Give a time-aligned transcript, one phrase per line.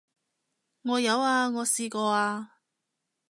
[0.81, 2.57] 我有啊，我試過啊